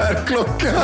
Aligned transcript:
Är 0.00 0.26
klockan? 0.26 0.74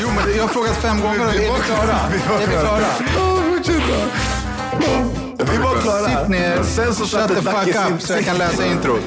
Jo, 0.00 0.08
men 0.16 0.36
jag 0.36 0.42
har 0.42 0.48
frågat 0.48 0.76
fem 0.76 1.00
gånger 1.00 1.20
är 1.20 1.32
vi 1.32 1.62
klara? 1.62 1.92
Är 1.92 2.46
vi 2.46 2.52
klara? 2.52 2.86
Vi 5.38 5.58
var 5.58 5.80
klara. 5.82 6.20
Sitt 6.20 6.28
ner, 6.28 6.62
Sen 6.62 6.94
så 6.94 7.04
shut 7.04 7.08
satte 7.08 7.34
the 7.34 7.42
fuck 7.42 7.92
up 7.92 8.00
så 8.00 8.12
jag 8.12 8.24
kan 8.24 8.38
läsa 8.38 8.66
introt. 8.66 9.02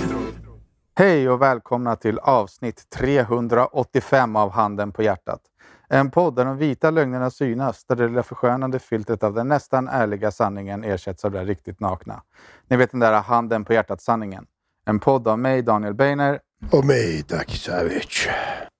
Hej 0.96 1.30
och 1.30 1.42
välkomna 1.42 1.96
till 1.96 2.20
avsnitt 2.20 2.90
385 2.90 4.36
av 4.36 4.52
Handen 4.52 4.92
på 4.92 5.04
hjärtat. 5.04 5.42
En 5.90 6.12
podd 6.12 6.36
där 6.36 6.46
de 6.46 6.58
vita 6.58 6.92
lögnerna 6.92 7.30
synas, 7.30 7.86
där 7.86 7.96
det 7.96 8.08
lilla 8.08 8.24
förskönande 8.24 8.80
filtret 8.80 9.24
av 9.24 9.34
den 9.34 9.48
nästan 9.48 9.88
ärliga 9.88 10.32
sanningen 10.32 10.84
ersätts 10.84 11.26
av 11.26 11.32
det 11.32 11.46
riktigt 11.46 11.80
nakna. 11.80 12.22
Ni 12.68 12.78
vet 12.78 12.92
den 12.92 13.00
där 13.00 13.22
handen 13.22 13.66
på 13.66 13.74
hjärtat-sanningen. 13.74 14.46
En 14.86 15.00
podd 15.00 15.28
av 15.28 15.40
mig, 15.40 15.62
Daniel 15.62 15.94
Beiner. 15.94 16.40
Och 16.72 16.86
mig, 16.86 17.24
Daki 17.28 17.58
Savic. 17.58 18.28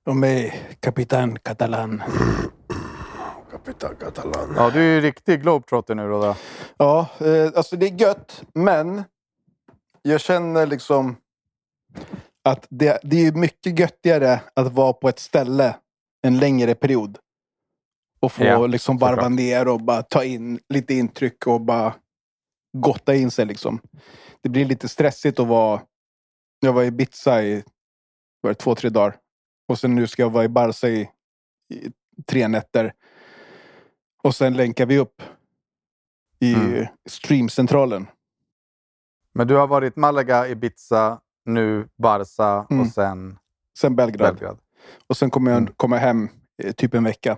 Och 0.06 0.16
mig, 0.16 0.70
Kapitan 0.80 1.40
Catalan. 1.40 2.04
Kapitan 3.52 3.96
Catalan. 4.00 4.54
Ja, 4.56 4.70
du 4.70 4.80
är 4.80 4.96
ju 4.96 5.02
riktig 5.02 5.42
globetrotter 5.42 5.96
nu 5.96 6.10
då. 6.10 6.22
då. 6.22 6.36
Ja, 6.78 7.08
eh, 7.20 7.52
alltså 7.56 7.76
det 7.76 7.86
är 7.88 8.02
gött, 8.02 8.44
men 8.54 9.04
jag 10.02 10.22
känner 10.22 10.66
liksom 10.68 11.16
att 12.44 12.68
det, 12.70 13.00
det 13.04 13.26
är 13.28 13.32
mycket 13.32 13.80
göttigare 13.80 14.42
att 14.54 14.74
vara 14.74 14.94
på 14.94 15.10
ett 15.10 15.20
ställe 15.20 15.76
en 16.22 16.38
längre 16.40 16.76
period. 16.76 17.18
Och 18.22 18.32
få 18.32 18.44
Ja, 18.44 18.68
liksom 18.68 18.98
varva 18.98 19.16
såklart. 19.16 19.32
ner 19.32 19.68
och 19.68 19.82
bara 19.82 20.02
ta 20.04 20.24
in 20.24 20.60
lite 20.70 20.94
intryck 20.94 21.48
och 21.48 21.62
bara 21.62 21.94
gotta 22.78 23.16
in 23.16 23.32
sig 23.32 23.46
liksom. 23.46 23.80
Det 24.44 24.50
blir 24.50 24.66
lite 24.66 24.90
stressigt 24.90 25.40
att 25.40 25.48
vara... 25.48 25.82
Jag 26.60 26.74
var 26.74 26.84
i 26.84 26.88
Ibiza 26.88 27.44
i 27.44 27.64
var 28.42 28.50
det, 28.52 28.56
två, 28.56 28.76
tre 28.76 28.90
dagar. 28.90 29.18
Och 29.68 29.80
sen 29.80 29.96
nu 29.96 30.08
ska 30.08 30.22
jag 30.22 30.30
vara 30.30 30.44
i 30.44 30.50
Barca 30.50 30.88
i, 30.88 31.10
i 31.74 31.92
tre 32.26 32.48
nätter. 32.48 32.94
Och 34.24 34.36
sen 34.36 34.54
länkar 34.58 34.86
vi 34.86 34.98
upp 34.98 35.22
i 36.40 36.54
Mm. 36.54 36.86
streamcentralen. 37.10 38.08
Men 39.34 39.48
du 39.48 39.56
har 39.56 39.68
varit 39.68 39.96
Malaga, 39.96 40.48
Ibiza, 40.48 41.22
nu 41.46 41.90
Barca 41.98 42.68
Mm. 42.70 42.82
och 42.82 42.88
sen 42.88 43.38
Sen 43.78 43.96
Belgrad. 43.96 44.34
Belgrad. 44.36 44.60
Och 45.08 45.18
sen 45.18 45.30
kommer 45.30 45.52
jag 45.52 45.58
Mm. 45.62 45.74
komma 45.78 45.98
hem 45.98 46.30
eh, 46.64 46.72
typ 46.72 46.94
en 46.94 47.04
vecka. 47.04 47.38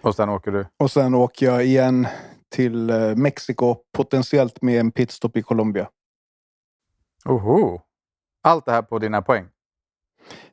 Och 0.00 0.14
sen 0.14 0.28
åker 0.28 0.50
du. 0.52 0.66
Och 0.76 0.90
sen 0.90 1.14
åker 1.14 1.46
jag 1.46 1.64
igen 1.64 2.06
till 2.48 2.90
eh, 2.90 3.16
Mexiko. 3.16 3.76
Potentiellt 3.92 4.62
med 4.62 4.80
en 4.80 4.92
pitstop 4.92 5.36
i 5.36 5.42
Colombia. 5.42 5.90
Oho. 7.24 7.80
Allt 8.42 8.66
det 8.66 8.72
här 8.72 8.82
på 8.82 8.98
dina 8.98 9.22
poäng. 9.22 9.44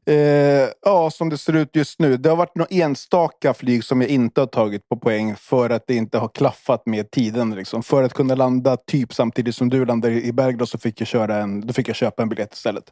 Eh, 0.05 0.69
ja, 0.85 1.09
som 1.11 1.29
det 1.29 1.37
ser 1.37 1.55
ut 1.55 1.75
just 1.75 1.99
nu. 1.99 2.17
Det 2.17 2.29
har 2.29 2.35
varit 2.35 2.55
några 2.55 2.67
enstaka 2.71 3.53
flyg 3.53 3.83
som 3.83 4.01
jag 4.01 4.09
inte 4.09 4.41
har 4.41 4.47
tagit 4.47 4.89
på 4.89 4.97
poäng 4.97 5.35
för 5.35 5.69
att 5.69 5.87
det 5.87 5.95
inte 5.95 6.17
har 6.17 6.27
klaffat 6.27 6.85
med 6.85 7.11
tiden. 7.11 7.55
Liksom. 7.55 7.83
För 7.83 8.03
att 8.03 8.13
kunna 8.13 8.35
landa 8.35 8.77
typ 8.77 9.13
samtidigt 9.13 9.55
som 9.55 9.69
du 9.69 9.85
landar 9.85 10.09
i 10.09 10.31
Belgrad 10.33 10.69
så 10.69 10.77
fick 10.77 11.01
jag, 11.01 11.07
köra 11.07 11.35
en, 11.37 11.61
då 11.61 11.73
fick 11.73 11.87
jag 11.89 11.95
köpa 11.95 12.23
en 12.23 12.29
biljett 12.29 12.53
istället. 12.53 12.83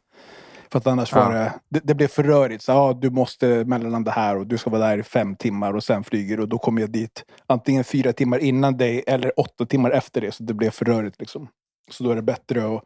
För 0.71 0.79
att 0.79 0.87
annars 0.87 1.11
Ja. 1.11 1.25
var 1.25 1.33
det, 1.33 1.53
det, 1.69 1.79
det 1.83 1.95
blev 1.95 2.07
för 2.07 2.23
rörigt. 2.23 2.63
Så, 2.63 2.71
ja, 2.71 2.97
du 3.01 3.09
måste 3.09 3.65
mellanlanda 3.65 4.11
här 4.11 4.37
och 4.37 4.47
du 4.47 4.57
ska 4.57 4.69
vara 4.69 4.87
där 4.87 4.97
i 4.97 5.03
fem 5.03 5.35
timmar 5.35 5.73
och 5.73 5.83
sen 5.83 6.03
flyger 6.03 6.39
och 6.39 6.49
då 6.49 6.57
kommer 6.57 6.81
jag 6.81 6.89
dit 6.91 7.23
antingen 7.47 7.83
fyra 7.83 8.13
timmar 8.13 8.37
innan 8.39 8.77
dig 8.77 9.03
eller 9.07 9.39
åtta 9.39 9.65
timmar 9.65 9.91
efter 9.91 10.21
det. 10.21 10.31
Så 10.31 10.43
det 10.43 10.53
blev 10.53 10.71
för 10.71 10.85
rörigt. 10.85 11.19
Liksom. 11.19 11.47
Så 11.89 12.03
då 12.03 12.11
är 12.11 12.15
det 12.15 12.21
bättre 12.21 12.75
att 12.75 12.83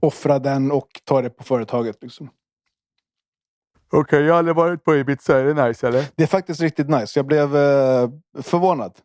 offra 0.00 0.38
den 0.38 0.70
och 0.70 0.88
ta 1.04 1.22
det 1.22 1.30
på 1.30 1.44
företaget. 1.44 2.02
Liksom. 2.02 2.30
Okej, 3.92 4.22
jag 4.24 4.32
har 4.34 4.38
aldrig 4.38 4.56
varit 4.56 4.84
på 4.84 4.96
Ibiza. 4.96 5.38
Är 5.38 5.44
det 5.54 5.68
nice 5.68 5.88
eller? 5.88 6.04
Det 6.16 6.22
är 6.22 6.26
faktiskt 6.26 6.60
riktigt 6.60 6.88
nice. 6.88 7.18
Jag 7.18 7.26
blev 7.26 7.56
eh, 7.56 8.08
förvånad. 8.42 8.98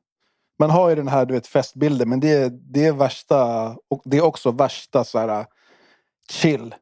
Man 0.59 0.69
har 0.69 0.89
ju 0.89 0.95
den 0.95 1.07
här 1.07 1.25
du 1.25 1.33
vet, 1.33 1.47
festbilden, 1.47 2.09
men 2.09 2.19
det, 2.19 2.31
är- 2.31 2.49
det 2.49 2.85
är 2.85 2.91
värsta... 2.93 3.69
Och 3.87 4.01
det 4.05 4.17
är 4.17 4.21
också 4.23 4.51
värsta 4.51 5.03
så 5.03 5.19
här, 5.19 5.45
chill. 6.29 6.75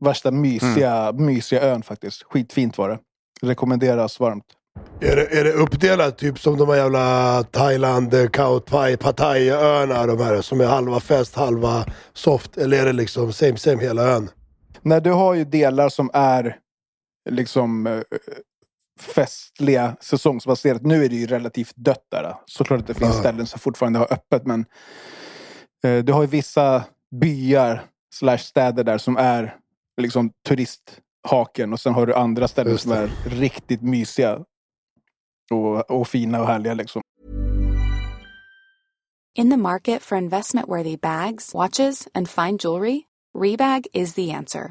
Värsta 0.00 0.30
mysiga, 0.30 1.12
mysiga 1.12 1.62
ön 1.62 1.82
faktiskt. 1.82 2.22
Skitfint 2.22 2.78
var 2.78 2.88
det. 2.88 2.98
Rekommenderas 3.42 4.20
varmt. 4.20 4.44
Är 5.04 5.16
det, 5.16 5.38
är 5.38 5.44
det 5.44 5.52
uppdelat 5.52 6.18
typ 6.18 6.38
som 6.38 6.56
de 6.58 6.68
här 6.68 6.76
jävla 6.76 7.42
Thailand, 7.50 8.14
eh, 8.14 8.28
Khao 8.28 8.60
Thai, 8.60 8.96
Pattaya-öarna 8.96 10.06
de 10.06 10.18
här 10.20 10.40
som 10.40 10.60
är 10.60 10.64
halva 10.66 11.00
fest, 11.00 11.34
halva 11.34 11.86
soft? 12.12 12.56
Eller 12.56 12.78
är 12.82 12.86
det 12.86 12.92
liksom 12.92 13.32
same 13.32 13.56
same 13.56 13.82
hela 13.82 14.02
ön? 14.02 14.30
När 14.82 15.00
du 15.00 15.10
har 15.10 15.34
ju 15.34 15.44
delar 15.44 15.88
som 15.88 16.10
är 16.12 16.56
liksom 17.30 17.86
eh, 17.86 18.00
festliga, 19.00 19.96
säsongsbaserat. 20.00 20.82
Nu 20.82 21.04
är 21.04 21.08
det 21.08 21.16
ju 21.16 21.26
relativt 21.26 21.72
dött 21.76 22.06
där. 22.10 22.34
Såklart 22.46 22.80
att 22.80 22.86
det 22.86 22.94
finns 22.94 23.14
Ja. 23.14 23.20
ställen 23.20 23.46
som 23.46 23.60
fortfarande 23.60 23.98
har 23.98 24.12
öppet, 24.12 24.46
men 24.46 24.64
eh, 25.84 26.04
du 26.04 26.12
har 26.12 26.22
ju 26.22 26.28
vissa 26.28 26.84
byar 27.20 27.82
slash 28.14 28.38
städer 28.38 28.84
där 28.84 28.98
som 28.98 29.16
är 29.16 29.56
liksom 30.00 30.30
turisthaken 30.48 31.72
och 31.72 31.80
sen 31.80 31.94
har 31.94 32.06
du 32.06 32.14
andra 32.14 32.48
ställen 32.48 32.78
som 32.78 32.92
är 32.92 33.10
riktigt 33.26 33.82
mysiga 33.82 34.38
och, 35.52 35.90
och 35.90 36.08
fina 36.08 36.40
och 36.40 36.46
härliga 36.46 36.74
liksom. 36.74 37.02
In 39.34 39.50
the 39.50 39.56
market 39.56 40.02
for 40.02 40.18
investment 40.18 40.68
worthy 40.68 40.96
bags, 40.96 41.54
watches, 41.54 42.08
and 42.14 42.28
fine 42.28 42.58
jewelry, 42.58 43.06
Rebag 43.34 43.86
is 43.94 44.14
the 44.14 44.30
answer. 44.30 44.70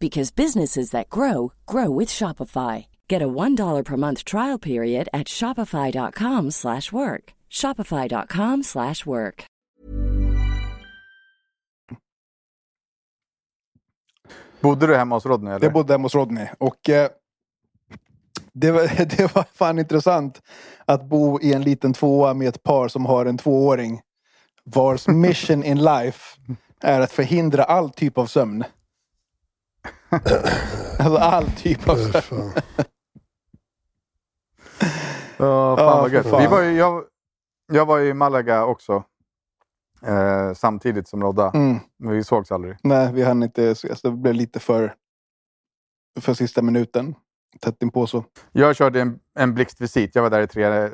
because 0.00 0.34
businesses 0.34 0.90
that 0.90 1.08
grow 1.08 1.52
grow 1.66 1.90
with 1.90 2.08
Shopify. 2.08 2.86
Get 3.08 3.22
a 3.22 3.28
$1 3.28 3.84
per 3.84 3.96
month 3.96 4.24
trial 4.24 4.58
period 4.58 5.08
at 5.12 5.28
shopify.com/work. 5.28 7.34
shopify.com/work. 7.50 9.46
Bodde 14.60 14.86
du 14.86 14.96
hemma 14.96 15.16
hos 15.16 15.26
Rodney 15.26 15.52
eller? 15.52 15.64
Jag 15.64 15.72
bodde 15.72 15.92
hemma 15.92 16.04
hos 16.04 16.14
Rodney 16.14 16.48
och 16.58 16.88
eh, 16.88 17.08
det, 18.52 18.70
var, 18.70 19.04
det 19.16 19.34
var 19.34 19.44
fan 19.54 19.78
intressant 19.78 20.42
att 20.84 21.08
bo 21.08 21.40
i 21.40 21.52
en 21.52 21.62
liten 21.62 21.92
tvåa 21.92 22.34
med 22.34 22.48
ett 22.48 22.62
par 22.62 22.88
som 22.88 23.06
har 23.06 23.26
en 23.26 23.38
tvååring 23.38 24.00
vars 24.64 25.08
mission 25.22 25.64
in 25.64 25.78
life 25.78 26.40
är 26.80 27.00
att 27.00 27.12
förhindra 27.12 27.64
all 27.64 27.90
typ 27.90 28.18
av 28.18 28.26
sömn. 28.26 28.64
Alltså 30.08 31.16
all 31.16 31.50
typ 31.50 31.88
av 31.88 31.96
fan. 32.12 32.52
Ja, 35.36 35.76
fan 35.76 36.00
vad 36.02 36.12
gött. 36.12 36.26
fan. 36.26 36.40
Vi 36.42 36.46
var 36.46 36.62
ju, 36.62 36.72
jag, 36.72 37.04
jag 37.72 37.86
var 37.86 38.00
i 38.00 38.14
Malaga 38.14 38.64
också. 38.64 39.04
Eh, 40.02 40.52
samtidigt 40.54 41.08
som 41.08 41.22
Rodda. 41.22 41.50
Mm. 41.54 41.78
Men 41.96 42.12
vi 42.12 42.24
sågs 42.24 42.52
aldrig. 42.52 42.76
Nej, 42.82 43.12
vi 43.12 43.22
hann 43.22 43.42
inte 43.42 43.70
ses. 43.70 44.02
Det 44.02 44.10
blev 44.10 44.34
lite 44.34 44.60
för, 44.60 44.94
för 46.20 46.34
sista 46.34 46.62
minuten. 46.62 47.14
Tätt 47.60 47.82
inpå 47.82 48.06
så. 48.06 48.24
Jag 48.52 48.76
körde 48.76 49.00
en, 49.00 49.18
en 49.34 49.54
blixtvisit. 49.54 50.14
Jag 50.14 50.22
var 50.22 50.30
där 50.30 50.40
i 50.40 50.46
tre, 50.46 50.64
eh, 50.64 50.90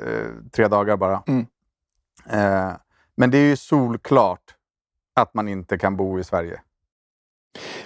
tre 0.51 0.67
dagar 0.67 0.97
bara. 0.97 1.23
Mm. 1.27 1.45
Eh, 2.29 2.73
men 3.15 3.31
det 3.31 3.37
är 3.37 3.45
ju 3.49 3.55
solklart 3.55 4.55
att 5.15 5.33
man 5.33 5.47
inte 5.47 5.77
kan 5.77 5.97
bo 5.97 6.19
i 6.19 6.23
Sverige. 6.23 6.61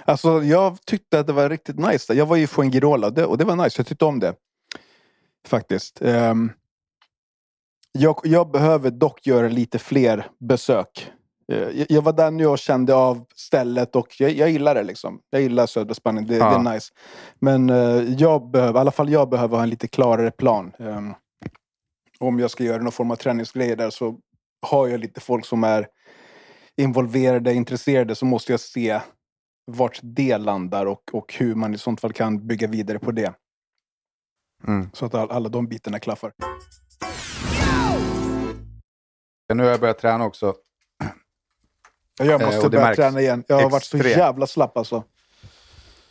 Alltså, 0.04 0.42
jag 0.42 0.78
tyckte 0.86 1.20
att 1.20 1.26
det 1.26 1.32
var 1.32 1.48
riktigt 1.50 1.78
nice. 1.78 2.14
Jag 2.14 2.26
var 2.26 2.36
i 2.36 2.46
Fuengirola 2.46 3.06
och 3.06 3.12
det, 3.12 3.24
och 3.24 3.38
det 3.38 3.44
var 3.44 3.56
nice. 3.56 3.80
Jag 3.80 3.86
tyckte 3.86 4.04
om 4.04 4.20
det. 4.20 4.34
Faktiskt. 5.48 6.02
Ehm, 6.02 6.52
jag, 7.92 8.20
jag 8.24 8.50
behöver 8.50 8.90
dock 8.90 9.26
göra 9.26 9.48
lite 9.48 9.78
fler 9.78 10.26
besök. 10.40 11.10
Eh, 11.52 11.84
jag, 11.88 12.02
var 12.02 12.12
där 12.12 12.30
nu 12.30 12.46
och 12.46 12.58
kände 12.58 12.94
av 12.94 13.24
stället 13.34 13.96
och 13.96 14.20
jag, 14.20 14.30
jag 14.30 14.50
gillar 14.50 14.74
det. 14.74 14.82
liksom. 14.82 15.20
Jag 15.30 15.42
gillar 15.42 15.66
södra 15.66 15.94
Spanien. 15.94 16.26
Det, 16.26 16.36
Ja. 16.36 16.50
det 16.50 16.70
är 16.70 16.74
nice. 16.74 16.92
Men 17.40 17.70
eh, 17.70 18.14
jag 18.18 18.50
behöver, 18.50 18.78
i 18.78 18.80
alla 18.80 18.90
fall 18.90 19.10
jag 19.10 19.28
behöver 19.28 19.56
ha 19.56 19.62
en 19.62 19.70
lite 19.70 19.88
klarare 19.88 20.30
plan. 20.30 20.72
Ehm, 20.78 21.14
om 22.20 22.38
jag 22.38 22.50
ska 22.50 22.64
göra 22.64 22.82
någon 22.82 22.92
form 22.92 23.10
av 23.10 23.16
träningsgrejer 23.16 23.76
där 23.76 23.90
så 23.90 24.16
har 24.66 24.86
jag 24.88 25.00
lite 25.00 25.20
folk 25.20 25.46
som 25.46 25.64
är 25.64 25.86
involverade, 26.76 27.54
intresserade 27.54 28.14
så 28.14 28.24
måste 28.24 28.52
jag 28.52 28.60
se 28.60 29.00
vart 29.70 30.00
det 30.02 30.38
landar 30.38 30.86
och, 30.86 31.02
och 31.12 31.34
hur 31.34 31.54
man 31.54 31.74
i 31.74 31.78
sånt 31.78 32.00
fall 32.00 32.12
kan 32.12 32.46
bygga 32.46 32.66
vidare 32.68 32.98
på 32.98 33.12
det. 33.12 33.34
Mm. 34.66 34.90
Så 34.92 35.06
att 35.06 35.14
all, 35.14 35.30
alla 35.30 35.48
de 35.48 35.66
bitarna 35.68 35.98
klaffar. 35.98 36.32
Nu 39.54 39.62
har 39.62 39.70
jag 39.70 39.80
börjat 39.80 39.98
träna 39.98 40.24
också. 40.24 40.54
Jag 42.18 42.42
Eh, 42.42 42.46
måste 42.46 42.70
börja 42.70 42.94
träna 42.94 43.20
igen. 43.20 43.44
Jag 43.48 43.60
har 43.60 43.70
varit 43.70 43.84
så 43.84 43.96
extremt. 43.96 44.16
jävla 44.18 44.46
slapp 44.46 44.76
alltså. 44.76 45.04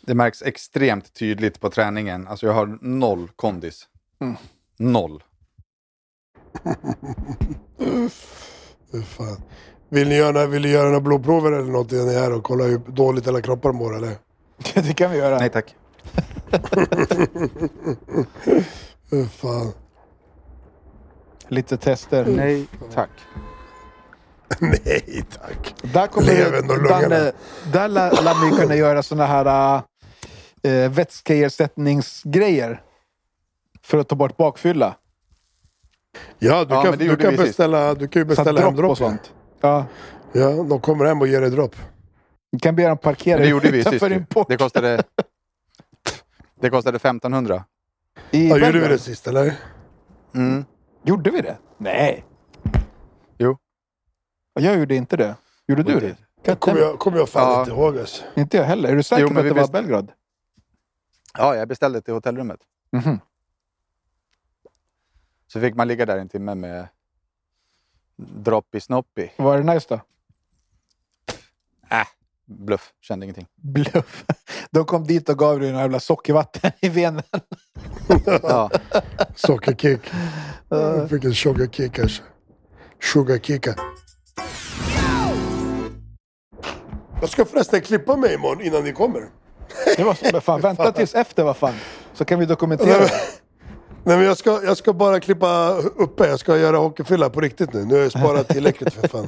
Det 0.01 0.15
märks 0.15 0.41
extremt 0.41 1.13
tydligt 1.13 1.59
på 1.59 1.69
träningen. 1.69 2.27
Alltså 2.27 2.45
jag 2.45 2.53
har 2.53 2.77
noll 2.81 3.29
kondis. 3.35 3.87
Mm. 4.19 4.35
Noll. 4.77 5.23
Fan. 9.05 9.41
Vill 9.89 10.09
ni 10.09 10.15
göra, 10.15 10.45
vill 10.45 10.61
ni 10.61 10.67
göra 10.69 10.85
några 10.87 11.01
blodprover 11.01 11.51
eller 11.51 11.71
något 11.71 11.91
när 11.91 12.03
ni 12.05 12.13
är 12.13 12.19
här 12.19 12.33
och 12.33 12.43
kolla 12.43 12.63
hur 12.63 12.77
dåligt 12.87 13.27
alla 13.27 13.41
kroppar 13.41 13.71
mår 13.71 13.95
eller? 13.97 14.15
det 14.73 14.93
kan 14.93 15.11
vi 15.11 15.17
göra. 15.17 15.37
Nej 15.39 15.49
tack. 15.49 15.75
Fan. 19.31 19.71
Lite 21.47 21.77
tester. 21.77 22.25
Nej 22.25 22.65
tack. 22.93 23.09
Nej 24.59 25.23
tack. 25.41 25.75
Där 25.93 26.07
kommer 26.07 26.27
Levern 26.27 26.69
och 26.69 26.77
lungorna. 26.77 26.99
Danne, 27.09 27.31
där 27.73 27.87
lär, 27.87 28.11
lär 28.23 28.49
vi 28.51 28.57
kunna 28.57 28.75
göra 28.75 29.03
såna 29.03 29.25
här 29.25 29.81
äh, 30.63 30.89
vätskeersättningsgrejer. 30.91 32.81
För 33.83 33.97
att 33.97 34.07
ta 34.07 34.15
bort 34.15 34.37
bakfylla. 34.37 34.95
Ja, 36.39 36.65
du 36.65 36.73
Ja, 36.73 36.83
kan, 36.83 36.97
du 36.97 37.15
kan 37.15 37.31
sist. 37.31 37.43
beställa, 37.43 37.93
du 37.93 38.07
kan 38.07 38.19
ju 38.21 38.25
beställa 38.25 38.61
hem 38.61 38.75
dropp 38.75 38.91
och 38.91 38.97
sånt. 38.97 39.33
Ja. 39.61 39.85
Ja, 40.33 40.49
de 40.63 40.81
kommer 40.81 41.05
hem 41.05 41.21
och 41.21 41.27
ger 41.27 41.41
dig 41.41 41.49
dropp. 41.49 41.75
Vi 42.51 42.59
kan 42.59 42.75
be 42.75 42.87
dem 42.87 42.97
parkera 42.97 43.39
det 43.39 43.47
gjorde 43.47 43.71
vi 43.71 43.83
sist 43.83 43.87
utanför 43.87 44.09
ju. 44.09 44.15
din 44.15 44.25
port. 44.25 44.47
Det 44.49 44.57
kostade, 44.57 45.03
det 46.61 46.69
kostade 46.69 46.95
1500. 46.95 47.65
I 48.31 48.49
Ja, 48.49 48.57
gjorde 48.57 48.79
vi 48.79 48.87
det 48.87 48.99
sist 48.99 49.27
eller? 49.27 49.53
Mm. 50.35 50.65
Gjorde 51.03 51.29
vi 51.31 51.41
det? 51.41 51.57
Nej. 51.77 52.25
Jo. 53.37 53.57
Jag 54.53 54.77
gjorde 54.79 54.95
inte 54.95 55.17
det. 55.17 55.35
Gjorde 55.67 55.83
du 55.83 55.99
det? 55.99 56.15
Kan 56.43 56.55
Kommer 56.55 56.79
jag, 56.79 56.99
kommer 56.99 57.17
jag 57.17 57.29
fan 57.29 57.51
Ja. 57.53 57.59
inte 57.59 57.71
ihåg 57.71 57.97
alltså. 57.97 58.23
Inte 58.35 58.57
jag 58.57 58.63
heller. 58.63 58.89
Är 58.91 58.95
du 58.95 59.03
säker 59.03 59.21
Jo, 59.21 59.29
på 59.29 59.39
att 59.39 59.45
det 59.45 59.53
var 59.53 59.67
Belgrad? 59.67 60.11
Ja, 61.37 61.55
jag 61.55 61.67
beställde 61.67 62.01
till 62.01 62.13
hotellrummet. 62.13 62.59
Mhm. 62.91 63.19
Så 65.47 65.59
fick 65.61 65.75
man 65.75 65.87
ligga 65.87 66.05
där 66.05 66.17
en 66.17 66.29
timme 66.29 66.55
med 66.55 66.87
Droppi 68.17 68.79
Snoppi. 68.79 69.31
Var 69.37 69.57
det 69.57 69.73
nice 69.73 69.85
då? 69.89 69.95
Äh, 71.95 72.07
bluff. 72.45 72.93
Kände 73.01 73.25
ingenting. 73.25 73.47
Bluff. 73.55 74.25
De 74.71 74.85
kom 74.85 75.03
dit 75.03 75.29
och 75.29 75.37
gav 75.37 75.59
dig 75.59 75.69
en 75.69 75.75
jävla 75.75 75.99
sockervatten 75.99 76.71
i 76.79 76.89
venen. 76.89 77.23
Ja. 78.43 78.69
Sockerkick. 79.35 79.99
Jag 80.69 81.09
fick 81.09 81.23
en 81.23 81.33
sugarkick 81.33 81.93
kanske. 81.93 82.23
Sugarkicka. 83.13 83.75
Jag 87.21 87.29
ska 87.29 87.45
förresten 87.45 87.81
klippa 87.81 88.15
mig 88.15 88.33
imorgon 88.33 88.61
innan 88.61 88.83
ni 88.83 88.93
kommer. 88.93 89.29
Det 89.97 90.03
var 90.03 90.13
så, 90.13 90.41
fan, 90.41 90.61
vänta 90.61 90.91
tills 90.91 91.15
efter 91.15 91.43
vad 91.43 91.57
fan. 91.57 91.73
Så 92.13 92.25
kan 92.25 92.39
vi 92.39 92.45
dokumentera 92.45 92.99
det. 92.99 93.11
Nej 94.07 94.17
men 94.17 94.25
jag 94.25 94.37
ska, 94.37 94.63
jag 94.63 94.77
ska 94.77 94.93
bara 94.93 95.19
klippa 95.19 95.77
uppe. 95.77 96.27
Jag 96.27 96.39
ska 96.39 96.57
göra 96.57 96.77
hockeyfylla 96.77 97.29
på 97.29 97.41
riktigt 97.41 97.73
nu. 97.73 97.85
Nu 97.85 97.95
har 97.95 98.01
jag 98.01 98.11
sparat 98.11 98.47
tillräckligt 98.47 98.93
för 98.93 99.07
fan. 99.07 99.27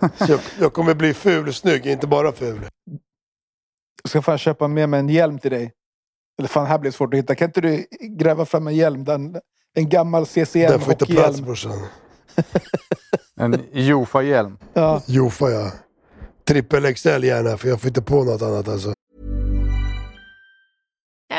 Så 0.00 0.32
jag, 0.32 0.40
jag 0.60 0.72
kommer 0.72 0.94
bli 0.94 1.14
ful 1.14 1.54
snygg, 1.54 1.86
inte 1.86 2.06
bara 2.06 2.32
ful. 2.32 2.68
Jag 4.02 4.10
ska 4.10 4.22
fan 4.22 4.38
köpa 4.38 4.68
med 4.68 4.88
mig 4.88 5.00
en 5.00 5.08
hjälm 5.08 5.38
till 5.38 5.50
dig. 5.50 5.72
Eller 6.38 6.48
fan, 6.48 6.66
här 6.66 6.78
blir 6.78 6.90
det 6.90 6.96
svårt 6.96 7.14
att 7.14 7.18
hitta. 7.18 7.34
Kan 7.34 7.48
inte 7.48 7.60
du 7.60 7.86
gräva 8.00 8.46
fram 8.46 8.66
en 8.66 8.74
hjälm? 8.76 9.04
Den, 9.04 9.36
en 9.74 9.88
gammal 9.88 10.26
CCM 10.26 10.60
Den 10.60 10.80
får 10.80 10.92
inte 10.92 11.06
plats 11.06 11.40
brorsan. 11.40 11.86
En 13.36 13.62
Jofa-hjälm. 13.72 14.58
Ja. 14.72 15.02
Jofa 15.06 15.50
ja. 15.50 15.70
Trippel 16.44 16.94
XL 16.94 17.24
gärna 17.24 17.56
för 17.56 17.68
jag 17.68 17.80
får 17.80 17.88
inte 17.88 18.02
på 18.02 18.24
något 18.24 18.42
annat 18.42 18.68
alltså. 18.68 18.94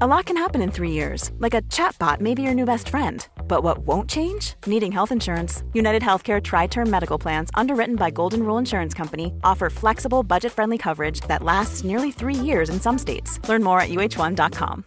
A 0.00 0.06
lot 0.06 0.26
can 0.26 0.36
happen 0.36 0.62
in 0.62 0.70
three 0.70 0.92
years, 0.92 1.32
like 1.40 1.54
a 1.54 1.62
chatbot 1.62 2.20
may 2.20 2.32
be 2.32 2.40
your 2.42 2.54
new 2.54 2.64
best 2.64 2.88
friend. 2.88 3.26
But 3.48 3.64
what 3.64 3.78
won't 3.78 4.08
change? 4.08 4.54
Needing 4.64 4.92
health 4.92 5.10
insurance. 5.10 5.64
United 5.74 6.02
Healthcare 6.02 6.40
Tri 6.40 6.68
Term 6.68 6.88
Medical 6.88 7.18
Plans, 7.18 7.50
underwritten 7.54 7.96
by 7.96 8.10
Golden 8.10 8.44
Rule 8.44 8.58
Insurance 8.58 8.94
Company, 8.94 9.32
offer 9.42 9.68
flexible, 9.70 10.22
budget 10.22 10.52
friendly 10.52 10.78
coverage 10.78 11.20
that 11.22 11.42
lasts 11.42 11.82
nearly 11.82 12.12
three 12.12 12.36
years 12.36 12.70
in 12.70 12.80
some 12.80 12.96
states. 12.96 13.40
Learn 13.48 13.64
more 13.64 13.80
at 13.80 13.88
uh1.com. 13.88 14.84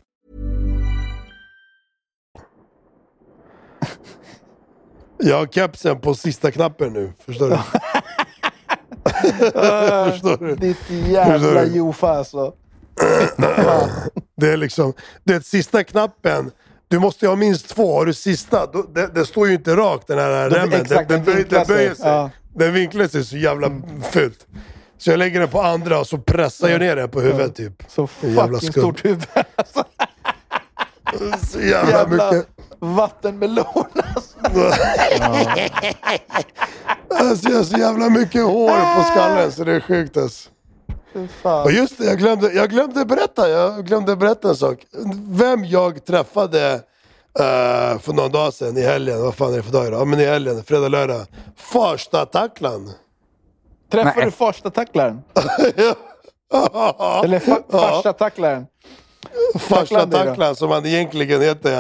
Jag 5.18 5.38
har 5.38 5.46
kepsen 5.46 6.00
på 6.00 6.16
sista 6.16 6.52
knappen 6.52 6.94
nu. 6.94 7.14
Förstår 7.26 7.50
du? 7.50 7.56
Förstår 10.12 10.38
du? 10.46 10.56
Ditt 10.56 10.90
jävla 10.90 11.62
Hur- 11.64 11.76
Jofa 11.76 12.10
alltså. 12.10 12.54
Det 14.38 14.52
är 14.52 14.58
liksom, 14.58 14.94
det 15.24 15.46
sista 15.46 15.84
knappen. 15.84 16.52
Du 16.88 17.00
måste 17.00 17.26
ju 17.26 17.30
ha 17.30 17.36
minst 17.36 17.68
två. 17.70 17.94
Har 17.98 18.06
du 18.06 18.14
sista, 18.14 18.66
då, 18.66 18.82
det, 18.82 19.08
det 19.08 19.26
står 19.26 19.48
ju 19.48 19.54
inte 19.54 19.76
rakt 19.76 20.08
den 20.08 20.18
här 20.20 20.30
Den- 20.30 20.52
remmen. 20.52 20.82
exakt, 20.82 21.10
den, 21.10 21.24
den 21.24 21.46
den 21.50 21.68
böjer 21.68 21.94
sig. 21.96 22.08
Ja. 22.08 22.30
Den 22.56 22.74
vinklar 22.74 23.08
sig 23.08 23.26
så 23.26 23.38
jävla 23.38 23.72
fult. 24.12 24.48
Så 24.98 25.10
jag 25.10 25.18
lägger 25.18 25.40
den 25.40 25.50
på 25.50 25.62
andra 25.62 26.00
och 26.00 26.08
så 26.08 26.18
pressar 26.18 26.70
jag 26.70 26.80
ner 26.80 26.96
den 26.96 27.10
på 27.10 27.22
huvudet 27.22 27.56
typ. 27.56 27.84
Så 27.88 28.08
fucking 28.08 28.72
stort 28.72 29.06
huvud. 29.06 29.26
Alltså, 29.56 29.84
Så 31.52 31.60
jävla, 31.62 31.92
jävla 31.92 32.32
mycket. 32.32 32.48
vattenmelon 32.80 33.86
alltså. 34.16 34.38
Alltså, 37.20 37.50
jag 37.50 37.58
har 37.58 37.64
så 37.64 37.78
jävla 37.78 38.10
mycket 38.10 38.44
hår 38.44 38.96
på 38.96 39.04
skallen 39.04 39.52
så 39.52 39.64
det 39.64 39.74
är 39.76 39.80
sjukt 39.80 40.18
alltså. 40.18 40.50
Och 41.64 41.72
just 41.72 41.98
det, 41.98 42.06
jag 42.06 42.18
glömde, 42.18 42.52
jag 42.54 42.70
glömde 42.70 43.06
berätta. 43.06 43.50
Jag 43.50 43.86
glömde 43.86 44.16
berätta 44.16 44.50
en 44.50 44.56
sak. 44.56 44.86
Vem 45.28 45.66
jag 45.66 46.06
träffade 46.06 46.74
eh, 47.40 48.00
för 48.00 48.14
någon 48.14 48.32
dag 48.32 48.54
sedan 48.54 48.78
i 48.78 48.82
helgen. 48.82 49.22
Vad 49.22 49.36
fan 49.36 49.54
är 49.54 49.58
det 49.58 49.64
för 49.64 49.72
dag 49.72 49.88
idag? 49.88 50.02
Ja 50.02 50.06
men 50.06 50.20
i 50.20 50.26
helgen, 50.26 50.64
fredag, 50.64 50.88
lördag. 50.88 51.26
Farsta-tacklan. 51.58 52.92
Träffade 53.92 54.16
Nej. 54.16 54.26
du 54.26 54.32
farsta 54.32 54.70
tacklaren? 54.70 55.22
Eller 57.24 57.40
fa- 57.40 57.72
farsta 57.72 58.14
tacklaren? 58.14 58.66
Farsta 59.60 60.00
Tacklan. 60.00 60.12
Tacklan 60.12 60.56
som 60.56 60.72
han 60.72 60.86
egentligen 60.86 61.42
heter 61.42 61.72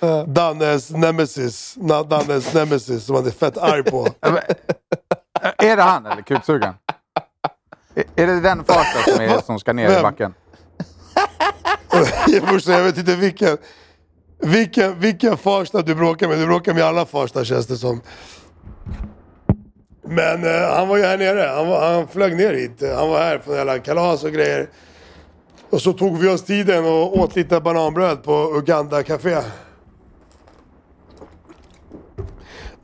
ja. 0.00 0.24
Dannes 0.26 0.90
nemesis. 0.90 1.74
Dannes 2.08 2.54
nemesis 2.54 3.04
som 3.04 3.14
han 3.14 3.26
är 3.26 3.30
fett 3.30 3.58
arg 3.58 3.82
på. 3.82 4.08
Är 5.58 5.76
det 5.76 5.82
han 5.82 6.06
eller 6.06 6.22
kuksugan? 6.22 6.74
Är- 8.16 8.26
det 8.26 8.40
den 8.40 8.64
farten 8.64 9.14
som, 9.14 9.24
är, 9.24 9.40
som 9.46 9.58
ska 9.58 9.72
ner 9.72 9.90
i 9.90 9.92
Vem? 9.92 10.02
backen? 10.02 10.34
Brorsan, 12.46 12.74
jag 12.74 12.84
vet 12.84 12.98
inte 12.98 13.16
vilken, 13.16 13.58
vilken, 14.38 15.00
vilken 15.00 15.36
Farsta 15.36 15.82
du 15.82 15.94
bråkar 15.94 16.28
med. 16.28 16.38
Du 16.38 16.46
bråkar 16.46 16.74
med 16.74 16.82
alla 16.82 17.06
Farsta 17.06 17.44
känns 17.44 17.66
det 17.66 17.76
som. 17.76 18.00
Men 20.02 20.44
eh, 20.44 20.76
han 20.76 20.88
var 20.88 20.96
ju 20.96 21.02
här 21.02 21.18
nere. 21.18 21.48
Han, 21.56 21.68
var, 21.68 21.92
han 21.94 22.08
flög 22.08 22.36
ner 22.36 22.54
hit. 22.54 22.82
Han 22.96 23.08
var 23.08 23.18
här 23.18 23.38
på 23.38 23.54
jävla 23.54 23.78
kalas 23.78 24.24
och 24.24 24.32
grejer. 24.32 24.70
Och 25.70 25.82
så 25.82 25.92
tog 25.92 26.18
vi 26.18 26.28
oss 26.28 26.44
tiden 26.44 26.84
och 26.84 27.18
åt 27.18 27.36
lite 27.36 27.60
bananbröd 27.60 28.22
på 28.22 28.56
Uganda 28.56 29.02
Café. 29.02 29.36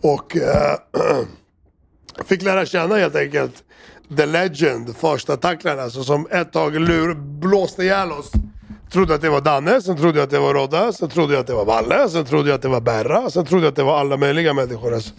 Och 0.01 0.37
eh, 0.37 0.77
fick 2.25 2.43
lära 2.43 2.67
känna 2.67 2.97
helt 2.97 3.17
enkelt 3.17 3.65
The 4.17 4.27
Legend, 4.27 4.97
första 4.97 5.37
tacklaren 5.37 5.81
alltså, 5.81 6.05
som 6.05 6.27
ett 6.31 6.53
tag 6.53 6.81
lur, 6.81 7.15
blåste 7.15 7.83
ihjäl 7.83 8.13
oss. 8.13 8.33
Trodde 8.93 9.15
att 9.15 9.21
det 9.21 9.31
var 9.31 9.41
Danne, 9.41 9.81
sen 9.81 9.97
trodde 9.97 10.19
jag 10.19 10.25
att 10.25 10.31
det 10.31 10.39
var 10.39 10.55
Rodda, 10.55 10.93
sen 10.93 11.09
trodde 11.09 11.33
jag 11.33 11.41
att 11.41 11.47
det 11.47 11.55
var 11.55 11.65
Valle, 11.65 12.09
sen 12.09 12.25
trodde 12.25 12.49
jag 12.49 12.57
att 12.57 12.63
det 12.63 12.69
var 12.69 12.81
Berra, 12.81 13.31
sen 13.31 13.47
trodde 13.47 13.63
jag 13.63 13.71
att 13.71 13.77
det 13.77 13.83
var 13.83 13.99
alla 13.99 14.17
möjliga 14.17 14.55
människor. 14.55 14.95
Alltså. 14.95 15.15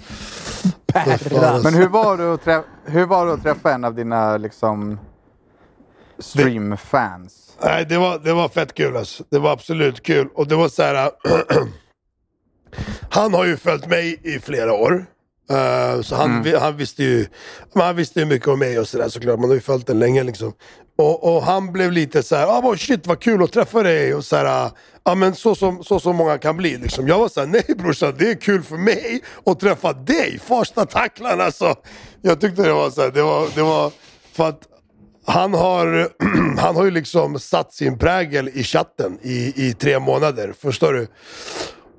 Fan, 0.94 1.62
Men 1.64 1.74
hur 1.74 1.88
var, 1.88 2.18
det 2.18 2.34
att 2.34 2.44
träffa, 2.44 2.68
hur 2.86 3.06
var 3.06 3.26
det 3.26 3.34
att 3.34 3.44
träffa 3.44 3.74
en 3.74 3.84
av 3.84 3.96
dina 3.96 4.38
liksom 4.38 5.00
streamfans? 6.20 7.58
Nej, 7.64 7.86
det 7.86 7.98
var, 7.98 8.20
det 8.20 8.34
var 8.34 8.50
fett 8.50 8.74
kul 8.74 8.98
alltså. 8.98 9.24
Det 9.30 9.40
var 9.40 9.52
absolut 9.52 10.04
kul. 10.04 10.28
Och 10.34 10.48
det 10.48 10.56
var 10.56 10.70
så 10.70 10.84
här. 10.84 11.12
han 13.10 13.34
har 13.34 13.46
ju 13.46 13.58
följt 13.58 13.88
mig 13.88 14.20
i 14.24 14.40
flera 14.40 14.74
år. 14.74 15.06
Eh, 15.50 16.02
så 16.02 16.16
han, 16.16 16.44
vi- 16.44 16.56
han 16.58 16.78
visste 16.78 17.04
ju 17.04 17.28
han 17.74 17.96
visste 17.96 18.20
ju 18.20 18.26
mycket 18.26 18.48
om 18.48 18.60
mig 18.60 18.80
och 18.80 18.88
sådär 18.88 19.10
såklart. 19.10 19.40
Man 19.40 19.50
har 19.50 19.56
ju 19.56 19.62
följt 19.62 19.88
den 19.88 20.00
länge 20.00 20.24
liksom. 20.24 20.54
Och, 20.98 21.36
och 21.36 21.44
han 21.44 21.74
blev 21.74 21.92
lite 21.92 22.24
så 22.24 22.36
här, 22.36 22.48
ah, 22.48 22.78
shit 22.78 23.08
vad 23.08 23.20
kul 23.20 23.44
att 23.44 23.52
träffa 23.52 23.84
dig. 23.84 24.14
Och 24.14 24.26
så 24.26 24.36
här, 24.36 24.72
ja 25.04 25.16
men 25.16 25.36
så 25.36 25.56
som, 25.56 25.84
så 25.84 26.00
som 26.00 26.16
många 26.16 26.38
kan 26.38 26.58
bli 26.58 26.78
liksom. 26.78 27.08
Jag 27.08 27.20
var 27.20 27.30
såhär, 27.30 27.48
nej 27.48 27.76
brorsan 27.78 28.14
det 28.18 28.30
är 28.32 28.36
kul 28.36 28.64
för 28.64 28.78
mig 28.78 29.22
att 29.46 29.60
träffa 29.60 29.94
dig, 29.94 30.40
första 30.46 30.86
tacklaren 30.86 31.42
alltså. 31.42 31.76
Jag 32.22 32.42
tyckte 32.42 32.62
det 32.64 32.74
var 32.74 32.90
så 32.90 33.02
här, 33.02 33.12
det 33.12 33.22
var, 33.22 33.48
det 33.56 33.62
var 33.62 33.92
för 34.34 34.50
att 34.50 34.62
han 35.28 35.54
har, 35.54 36.10
han 36.58 36.76
har 36.76 36.86
ju 36.86 36.92
liksom 36.92 37.40
satt 37.40 37.74
sin 37.74 37.98
prägel 37.98 38.50
i 38.54 38.64
chatten 38.64 39.18
i, 39.22 39.54
i 39.68 39.74
tre 39.74 40.00
månader, 40.00 40.54
förstår 40.62 40.94
du? 40.94 41.08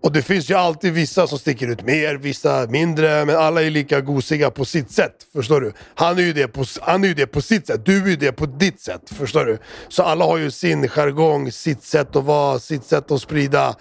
Och 0.07 0.13
det 0.13 0.23
finns 0.23 0.51
ju 0.51 0.55
alltid 0.55 0.93
vissa 0.93 1.27
som 1.27 1.39
sticker 1.39 1.69
ut 1.69 1.83
mer, 1.83 2.15
vissa 2.15 2.67
mindre, 2.67 3.25
men 3.25 3.37
alla 3.37 3.63
är 3.63 3.71
lika 3.71 4.01
gosiga 4.01 4.51
på 4.51 4.65
sitt 4.65 4.91
sätt. 4.91 5.27
Förstår 5.33 5.61
du? 5.61 5.73
Han 5.95 6.19
är 6.19 6.23
ju 6.23 6.33
det 6.33 6.49
på, 6.49 6.65
han 6.81 7.05
är 7.05 7.09
ju 7.09 7.15
det 7.15 7.27
på 7.27 7.41
sitt 7.41 7.67
sätt, 7.67 7.87
du 7.87 8.03
är 8.03 8.07
ju 8.07 8.17
det 8.17 8.33
på 8.33 8.47
ditt 8.47 8.81
sätt. 8.81 9.01
Förstår 9.07 9.45
du? 9.45 9.59
Så 9.89 10.03
alla 10.03 10.25
har 10.25 10.37
ju 10.37 10.51
sin 10.51 10.89
jargong, 10.89 11.53
sitt 11.53 11.83
sätt 11.83 12.17
att 12.17 12.25
vara, 12.25 12.59
sitt 12.59 12.85
sätt 12.85 13.11
att 13.11 13.23
sprida 13.23 13.75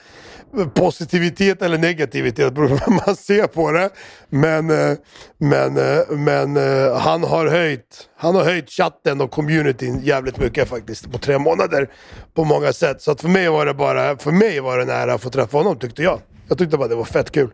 positivitet 0.74 1.62
eller 1.62 1.78
negativitet 1.78 2.54
beroende 2.54 2.78
på 2.78 2.92
hur 2.92 3.02
man 3.06 3.16
ser 3.16 3.48
på 3.48 3.72
det. 3.72 3.90
Men, 4.30 4.70
eh, 4.70 4.98
men, 5.38 5.78
eh, 5.78 6.10
men 6.10 6.58
eh, 6.58 6.98
han, 6.98 7.24
har 7.24 7.48
höjt, 7.48 8.10
han 8.18 8.36
har 8.36 8.44
höjt 8.44 8.70
chatten 8.70 9.22
och 9.22 9.32
communityn 9.32 10.00
jävligt 10.04 10.38
mycket 10.38 10.70
faktiskt 10.70 11.12
på 11.12 11.18
tre 11.18 11.40
månader. 11.40 11.90
På 12.34 12.44
många 12.44 12.74
sätt. 12.74 13.02
Så 13.02 13.12
att 13.12 13.22
för 13.22 13.30
mig 13.30 13.50
var 13.50 13.66
det 13.66 13.74
bara, 13.74 14.18
för 14.18 14.32
mig 14.32 14.60
var 14.60 14.78
det 14.78 14.86
nära 14.86 15.14
att 15.14 15.22
få 15.22 15.30
träffa 15.30 15.58
honom 15.58 15.80
tyckte 15.80 16.04
jag. 16.04 16.20
Jag 16.48 16.58
tyckte 16.58 16.78
bara 16.78 16.88
det 16.88 16.96
var 16.96 17.04
fett 17.04 17.32
kul. 17.32 17.52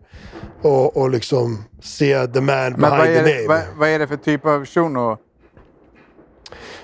Och, 0.61 0.97
och 0.97 1.09
liksom 1.09 1.63
se 1.81 2.27
the 2.27 2.41
man 2.41 2.71
Men 2.71 2.81
vad 2.81 2.91
behind 2.91 3.17
är, 3.17 3.23
the 3.23 3.33
name. 3.33 3.47
vad, 3.47 3.61
vad 3.77 3.89
är 3.89 3.99
det 3.99 4.07
för 4.07 4.17
typ 4.17 4.45
av 4.45 4.65
shuno? 4.65 5.17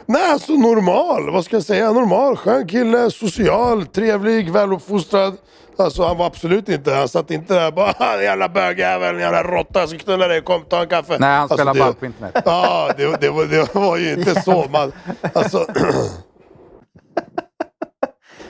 Nej, 0.05 0.31
alltså 0.31 0.51
normal. 0.51 1.29
Vad 1.31 1.45
ska 1.45 1.55
jag 1.55 1.63
säga? 1.63 1.91
Normal, 1.91 2.37
skön 2.37 2.67
kille, 2.67 3.11
social, 3.11 3.85
trevlig, 3.85 4.51
väluppfostrad. 4.51 5.37
Alltså 5.79 6.03
han 6.03 6.17
var 6.17 6.25
absolut 6.25 6.69
inte, 6.69 6.93
han 6.93 7.09
satt 7.09 7.31
inte 7.31 7.53
där 7.53 7.71
bara 7.71 7.93
"Ah, 7.99 8.21
jävla 8.21 8.49
bögjävel, 8.49 9.19
jävla 9.19 9.43
råtta, 9.43 9.79
jag 9.79 9.89
ska 9.89 9.97
knulla 9.97 10.27
dig, 10.27 10.41
kom 10.41 10.61
ta 10.69 10.81
en 10.81 10.87
kaffe. 10.87 11.17
Nej, 11.19 11.29
han 11.29 11.41
alltså, 11.41 11.57
spelar 11.57 11.73
det- 11.73 11.79
ball 11.79 11.93
på 11.93 12.05
internet. 12.05 12.41
Ja, 12.45 12.89
det, 12.97 13.17
det, 13.21 13.29
var, 13.29 13.45
det 13.45 13.75
var 13.75 13.97
ju 13.97 14.13
inte 14.13 14.41
så. 14.41 14.65
Man, 14.71 14.91
alltså, 15.33 15.65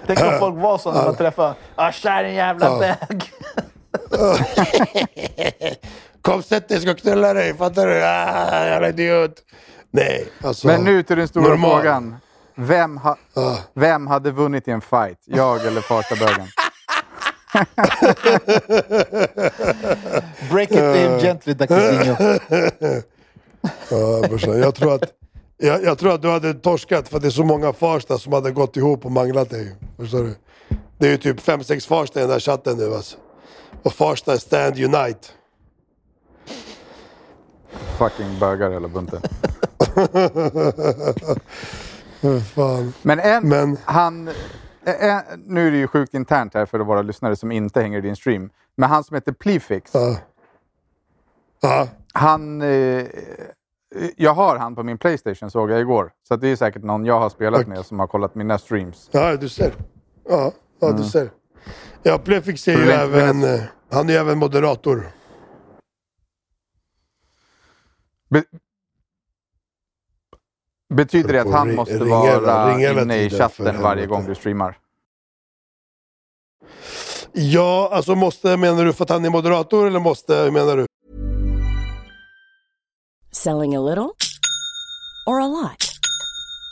Tänk 0.08 0.20
om 0.20 0.40
folk 0.40 0.56
var 0.56 0.78
så 0.78 0.92
när 0.92 1.04
man 1.06 1.16
träffar 1.16 1.54
ah, 1.76 1.92
kär 1.92 2.24
en 2.24 2.34
jävla 2.36 2.80
bög. 2.80 3.32
kom 6.22 6.44
sätt 6.44 6.68
dig, 6.68 6.76
jag 6.78 6.82
ska 6.82 6.96
knulla 6.96 7.34
dig, 7.34 7.58
fattar 7.58 7.88
du? 7.88 8.04
Ah, 8.04 8.66
jävla 8.66 8.90
idiot. 8.90 9.34
Nej, 9.98 10.28
alltså. 10.42 10.68
Men 10.68 10.84
nu 10.84 11.04
till 11.04 11.18
den 11.18 11.28
stora 11.28 11.48
normal. 11.48 11.82
frågan. 11.82 12.16
Vem, 12.56 12.98
ha, 12.98 13.18
vem 13.74 14.08
hade 14.08 14.32
vunnit 14.32 14.68
i 14.68 14.72
en 14.72 14.82
fight? 14.82 15.20
Jag 15.26 15.66
eller 15.66 15.82
farsta 15.82 16.16
bögen? 16.16 16.48
Break 20.52 20.72
it 20.72 20.78
him 20.78 21.20
gently. 21.20 21.56
Ja, 23.90 24.28
brorsan, 24.30 24.60
jag 24.60 24.76
tror 24.76 24.96
att 24.96 25.04
jag, 25.58 25.84
jag 25.84 25.98
tror 25.98 26.14
att 26.14 26.22
du 26.22 26.30
hade 26.30 26.54
torskat 26.54 27.10
för 27.10 27.20
det 27.20 27.28
är 27.28 27.32
så 27.32 27.44
många 27.44 27.74
Farsta 27.74 28.18
som 28.18 28.34
hade 28.34 28.52
gått 28.52 28.78
ihop 28.78 29.06
och 29.06 29.12
manglat 29.12 29.50
dig. 29.50 29.76
Förstår 29.98 30.24
du? 30.24 30.36
Det 30.98 31.08
är 31.08 31.12
ju 31.12 31.18
typ 31.18 31.40
5-6 31.40 31.88
Farsta 31.88 32.20
i 32.20 32.22
den 32.22 32.30
där 32.30 32.40
chatten 32.40 32.78
nu 32.78 32.94
alltså. 32.94 33.18
Och 33.84 33.94
Farsta 33.94 34.38
stand 34.38 34.80
unite. 34.80 35.28
Fucking 37.98 38.40
bögar 38.40 38.72
hela 38.72 38.88
bunten. 38.88 39.22
Fan. 42.56 42.94
Men 43.02 43.20
en, 43.20 43.50
Men- 43.50 43.78
han... 43.86 44.28
eh, 44.28 44.34
Nu 45.46 45.68
är 45.68 45.72
det 45.72 45.78
ju 45.78 45.88
sjukt 45.88 46.14
internt 46.14 46.54
här 46.54 46.66
för 46.66 46.80
våra 46.80 47.02
lyssnare 47.02 47.36
som 47.36 47.52
inte 47.52 47.82
hänger 47.82 47.98
i 47.98 48.02
din 48.02 48.16
stream. 48.16 48.50
Men 48.76 48.90
han 48.90 49.04
som 49.04 49.16
heter 49.16 49.32
Plefix. 49.32 49.92
Ja. 49.94 50.18
Ja. 51.62 51.88
Han... 52.14 52.62
Eh, 52.62 53.06
jag 54.16 54.34
har 54.34 54.58
han 54.58 54.76
på 54.76 54.84
min 54.84 54.98
Playstation 54.98 55.52
såg 55.52 55.72
jag 55.72 55.80
igår. 55.80 56.12
Så 56.28 56.36
det 56.36 56.48
är 56.48 56.56
säkert 56.56 56.84
någon 56.84 57.06
jag 57.06 57.20
har 57.20 57.30
spelat 57.30 57.60
Tack. 57.60 57.68
med 57.68 57.86
som 57.86 58.00
har 58.00 58.08
kollat 58.08 58.36
mina 58.36 58.58
streams. 58.58 59.10
Ja, 59.12 59.36
du 59.38 59.50
ser. 59.50 59.74
Ja, 60.30 60.52
ja 60.80 60.92
du 60.92 61.04
ser. 61.04 61.30
Ja, 62.04 62.18
Plefix 62.18 62.68
är 62.68 62.72
ju 62.72 62.82
inte 62.82 62.94
även, 62.94 63.44
eh, 63.44 63.62
han 63.92 64.10
är 64.10 64.14
ju 64.14 64.20
även 64.20 64.38
moderator. 64.38 65.08
Be 68.30 68.44
betyder 70.94 71.34
det 71.34 71.42
att 71.42 71.52
han 71.52 71.76
måste 71.76 72.04
vara 72.04 73.02
inne 73.02 73.18
i 73.18 73.30
chatten 73.30 73.82
varje 73.82 74.06
gång 74.06 74.26
du 74.26 74.36
streamar? 74.36 74.78
Ja, 77.34 77.90
alltså 77.94 78.16
måste, 78.16 78.58
menar 78.58 78.86
du 78.86 78.94
för 78.94 79.04
att 79.04 79.10
han 79.10 79.26
är 79.26 79.30
moderator 79.30 79.88
eller 79.88 80.00
måste, 80.00 80.52
menar 80.52 80.78
du? 80.78 80.86
Selling 83.32 83.76
a 83.76 83.82
little 83.82 84.10
or 85.26 85.42
a 85.42 85.48
lot? 85.48 85.87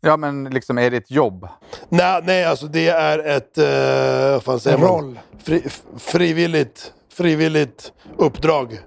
Ja, 0.00 0.16
men 0.16 0.44
liksom 0.44 0.78
är 0.78 0.90
det 0.90 0.96
ett 0.96 1.10
jobb? 1.10 1.48
Nej, 1.88 2.20
nej 2.24 2.44
alltså 2.44 2.66
det 2.66 2.88
är 2.88 3.18
ett... 3.18 3.58
Uh, 3.58 4.32
vad 4.32 4.42
fan 4.42 4.60
säger 4.60 4.76
En 4.76 4.82
man? 4.82 4.90
roll. 4.90 5.20
Fri, 5.44 5.62
f- 5.66 5.82
frivilligt, 5.98 6.92
frivilligt 7.14 7.92
uppdrag. 8.16 8.78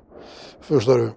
Förstår 0.67 0.97
du? 0.97 1.09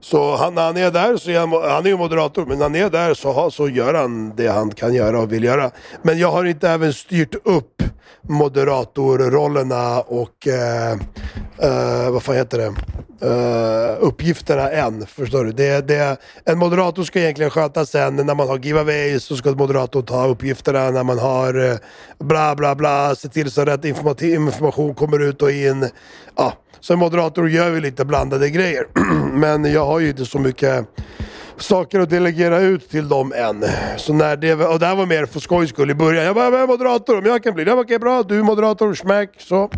Så 0.00 0.36
han, 0.36 0.54
när 0.54 0.62
han 0.66 0.76
är 0.76 0.90
där, 0.90 1.16
så 1.16 1.30
är 1.30 1.38
han, 1.40 1.52
han 1.52 1.84
är 1.86 1.90
ju 1.90 1.96
moderator, 1.96 2.46
men 2.46 2.58
när 2.58 2.64
han 2.64 2.74
är 2.76 2.90
där 2.90 3.14
så, 3.14 3.50
så 3.50 3.68
gör 3.68 3.94
han 3.94 4.36
det 4.36 4.46
han 4.48 4.70
kan 4.70 4.94
göra 4.94 5.20
och 5.20 5.32
vill 5.32 5.44
göra. 5.44 5.70
Men 6.02 6.18
jag 6.18 6.30
har 6.32 6.44
inte 6.44 6.68
även 6.68 6.92
styrt 6.92 7.34
upp 7.44 7.82
moderatorrollerna 8.22 10.00
och 10.00 10.46
eh, 10.46 10.96
uh, 11.64 12.10
vad 12.10 12.22
fan 12.22 12.36
heter 12.36 12.58
det? 12.58 12.74
Eh, 13.22 13.30
uh, 13.30 13.96
uppgifterna 14.00 14.70
än. 14.70 15.06
Förstår 15.06 15.44
du? 15.44 15.52
Det, 15.52 15.88
det, 15.88 16.16
en 16.44 16.58
moderator 16.58 17.02
ska 17.02 17.20
egentligen 17.20 17.50
sköta 17.50 17.86
sen 17.86 18.16
när 18.16 18.34
man 18.34 18.48
har 18.48 18.58
giveaways 18.58 19.24
så 19.24 19.36
ska 19.36 19.50
moderatorn 19.50 20.02
ta 20.02 20.26
uppgifterna 20.26 20.90
när 20.90 21.04
man 21.04 21.18
har 21.18 21.58
uh, 21.58 21.76
bla 22.18 22.54
bla 22.56 22.74
bla, 22.74 23.14
se 23.14 23.28
till 23.28 23.50
så 23.50 23.64
rätt 23.64 23.84
information 24.22 24.94
kommer 24.94 25.18
ut 25.18 25.42
och 25.42 25.50
in. 25.50 25.88
Ja, 26.36 26.52
en 26.90 26.98
moderator 26.98 27.48
gör 27.48 27.70
vi 27.70 27.80
lite 27.80 28.04
blandade 28.04 28.50
grejer. 28.50 28.86
Men 29.32 29.72
jag 29.72 29.86
har 29.86 30.00
ju 30.00 30.08
inte 30.08 30.24
så 30.24 30.38
mycket 30.38 30.86
saker 31.62 32.00
att 32.00 32.10
delegera 32.10 32.58
ut 32.58 32.90
till 32.90 33.08
dem 33.08 33.32
än. 33.36 33.64
Så 33.96 34.12
när 34.12 34.36
det, 34.36 34.54
och 34.54 34.78
det 34.78 34.86
här 34.86 34.96
var 34.96 35.06
mer 35.06 35.26
för 35.26 35.40
skojs 35.40 35.70
skull 35.70 35.90
i 35.90 35.94
början. 35.94 36.24
Jag 36.24 36.34
bara, 36.34 36.44
jag 36.44 36.60
är 36.60 36.66
moderator 36.66 37.18
om 37.18 37.24
jag 37.24 37.42
kan 37.42 37.54
bli 37.54 37.64
det. 37.64 37.72
Okej 37.72 37.98
bra, 37.98 38.22
du 38.22 38.38
är 38.38 38.42
moderator, 38.42 38.94
smack. 38.94 39.30
Så. 39.38 39.70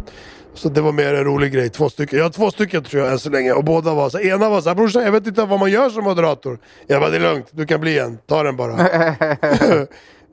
Så 0.54 0.68
det 0.68 0.80
var 0.80 0.92
mer 0.92 1.14
en 1.14 1.24
rolig 1.24 1.52
grej, 1.52 1.68
två 1.68 1.88
stycken. 1.88 2.18
Jag 2.18 2.24
har 2.24 2.30
två 2.30 2.50
stycken 2.50 2.84
tror 2.84 3.02
jag 3.02 3.12
än 3.12 3.18
så 3.18 3.30
länge. 3.30 3.52
Och 3.52 3.64
båda 3.64 3.94
var 3.94 4.10
så 4.10 4.18
ena 4.18 4.48
var 4.48 4.60
såhär, 4.60 4.76
brorsan 4.76 5.02
jag 5.02 5.12
vet 5.12 5.26
inte 5.26 5.44
vad 5.44 5.60
man 5.60 5.70
gör 5.70 5.90
som 5.90 6.04
moderator. 6.04 6.58
Jag 6.86 7.00
bara, 7.00 7.10
det 7.10 7.16
är 7.16 7.20
lugnt, 7.20 7.46
du 7.50 7.66
kan 7.66 7.80
bli 7.80 7.98
en. 7.98 8.18
Ta 8.26 8.42
den 8.42 8.56
bara. 8.56 8.72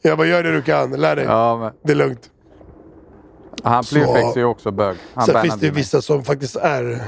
jag 0.02 0.18
bara, 0.18 0.28
gör 0.28 0.44
det 0.44 0.52
du 0.52 0.62
kan, 0.62 0.92
lär 0.92 1.16
dig. 1.16 1.26
Ja, 1.26 1.58
men 1.58 1.72
Det 1.84 1.92
är 1.92 1.96
lugnt. 1.96 2.30
han 3.64 3.84
är 4.38 4.38
ju 4.38 4.46
också 4.46 4.72
bög. 4.72 4.98
Han 5.14 5.26
Sen 5.26 5.42
finns 5.42 5.56
det 5.56 5.66
ju 5.66 5.72
vissa 5.72 6.02
som 6.02 6.24
faktiskt 6.24 6.56
är... 6.56 7.02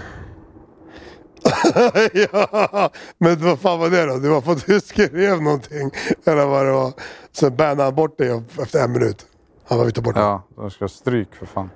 ja, 2.31 2.89
men 3.17 3.45
vad 3.45 3.59
fan 3.59 3.79
var 3.79 3.89
det 3.89 4.05
då? 4.05 4.17
Det 4.17 4.29
var 4.29 4.41
för 4.41 4.51
att 4.51 4.65
du 4.65 4.79
skrev 4.79 5.41
någonting. 5.41 5.91
Eller 6.25 6.45
vad 6.45 6.65
det 6.65 6.71
var. 6.71 6.93
Sen 7.31 7.55
bannade 7.55 7.83
han 7.83 7.95
bort 7.95 8.17
dig 8.17 8.41
efter 8.61 8.83
en 8.83 8.91
minut. 8.91 9.25
Han 9.67 9.77
var 9.77 9.85
ute 9.85 10.01
bort. 10.01 10.15
Ja, 10.15 10.43
de 10.55 10.71
ska 10.71 10.83
ha 10.83 10.89
stryk 10.89 11.35
för 11.35 11.45
fan. 11.45 11.69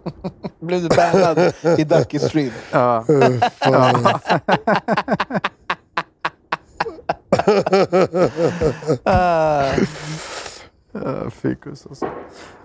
Blev 0.60 0.82
du 0.82 0.88
bannad 0.88 1.38
i 1.78 1.84
Ducky 1.84 2.18
Stream? 2.18 2.50
Ja. 2.72 3.04
Fan. 3.60 4.20
Uh, 10.94 11.28
fikus 11.30 11.86
alltså. 11.86 12.08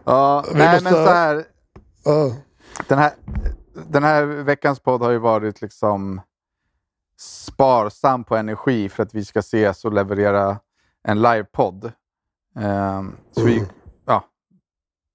Ja, 0.03 0.46
Vi 0.53 0.58
nej 0.60 0.67
måste- 0.74 0.84
men 0.84 0.93
så 1.05 1.12
här. 1.12 1.43
Ja. 2.05 2.32
Den 2.88 3.00
här, 3.00 3.12
den 3.74 4.03
här 4.03 4.24
veckans 4.25 4.79
podd 4.79 5.01
har 5.01 5.12
ju 5.12 5.17
varit 5.17 5.62
liksom 5.62 6.22
sparsam 7.20 8.24
på 8.24 8.36
energi 8.36 8.89
för 8.89 9.03
att 9.03 9.13
vi 9.15 9.25
ska 9.25 9.39
ses 9.39 9.86
och 9.86 9.93
leverera 9.93 10.60
en 11.03 11.22
livepodd. 11.22 11.91
Ehm, 12.60 13.15
så 13.32 13.43
vi, 13.43 13.58
ja, 13.58 13.65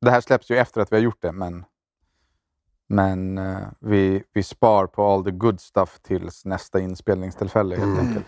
det 0.01 0.11
här 0.11 0.21
släpps 0.21 0.51
ju 0.51 0.57
efter 0.57 0.81
att 0.81 0.93
vi 0.93 0.97
har 0.97 1.03
gjort 1.03 1.23
det, 1.23 1.33
men, 1.33 1.65
men 2.89 3.39
eh, 3.39 3.69
vi, 3.81 4.23
vi 4.33 4.43
spar 4.43 4.87
på 4.87 5.07
all 5.07 5.25
the 5.25 5.31
good 5.31 5.61
stuff 5.61 5.99
tills 6.03 6.45
nästa 6.45 6.81
inspelningstillfälle 6.81 7.77
helt 7.77 7.99
enkelt. 7.99 8.27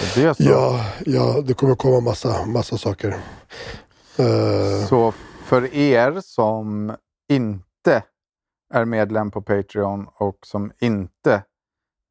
Så 0.00 0.20
det 0.20 0.26
är 0.26 0.32
så. 0.34 0.42
Ja, 0.42 0.84
ja, 1.06 1.40
det 1.40 1.54
kommer 1.54 1.74
komma 1.74 2.00
massa, 2.00 2.46
massa 2.46 2.78
saker. 2.78 3.08
Eh, 4.18 4.86
Så 4.88 5.12
för 5.44 5.74
er 5.74 6.20
som 6.20 6.96
inte 7.28 8.02
är 8.74 8.84
medlem 8.84 9.30
på 9.30 9.42
Patreon 9.42 10.08
och 10.14 10.38
som 10.46 10.72
inte 10.80 11.42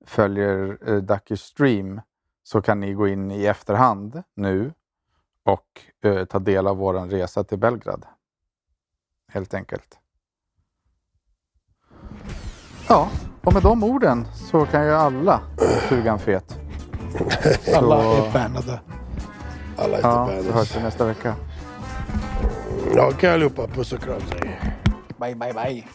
följer 0.06 0.78
eh, 0.90 0.96
Ducky 0.98 1.38
Stream 1.38 2.02
så 2.44 2.62
kan 2.62 2.80
ni 2.80 2.94
gå 2.94 3.08
in 3.08 3.32
i 3.32 3.46
efterhand 3.46 4.24
nu 4.36 4.74
och 5.46 5.82
eh, 6.10 6.26
ta 6.26 6.40
del 6.40 6.68
av 6.68 6.78
vår 6.78 6.94
resa 6.94 7.44
till 7.44 7.58
Belgrad. 7.60 8.06
Helt 9.32 9.54
enkelt. 9.54 10.00
Ja, 12.90 13.10
och 13.44 13.54
med 13.54 13.64
de 13.64 13.84
orden 13.84 14.28
så 14.34 14.66
kan 14.66 14.86
ju 14.86 14.92
alla 14.94 15.42
suga 15.90 16.12
en 16.12 16.20
fet. 16.20 16.60
Alla 17.76 18.02
Så- 18.02 18.26
är 18.26 18.34
bannade. 18.34 18.80
alla 19.78 19.98
är 19.98 20.02
Ja, 20.02 20.28
så 20.28 20.34
banners. 20.34 20.46
hörs 20.56 20.76
vi 20.76 20.82
nästa 20.82 21.06
vecka. 21.06 21.36
Ja, 22.96 23.10
okej 23.14 23.34
allihopa. 23.34 23.68
Puss 23.68 23.94
och 23.94 24.00
kram. 24.00 24.22
Bye, 25.18 25.36
bye, 25.36 25.54
bye. 25.54 25.88